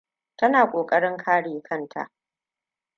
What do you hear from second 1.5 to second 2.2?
kanta.